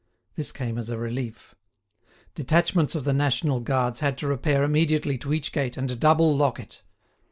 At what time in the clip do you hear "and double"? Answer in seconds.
5.77-6.35